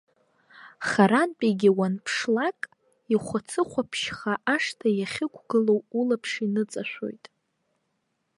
[0.87, 2.59] Харантәигьы уанԥшлак,
[3.13, 7.25] ихәацы-хәаԥшьха ашҭа иахьықәгылоу улаԥш иныҵашәоит.